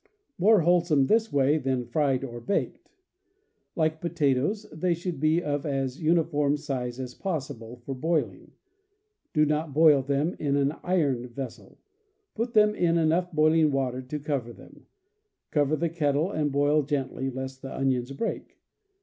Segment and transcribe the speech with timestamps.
[0.45, 2.89] —More wholesome this way than fried or baked.
[3.75, 8.53] Like potatoes, they should be of as uniform size as possible, for boiling.
[9.31, 11.77] Do not boil them in an iron vessel.
[12.33, 14.87] Put them in enough boiling salted water to cover them.
[15.51, 18.57] Cover the kettle and boil gently, lest the onions break.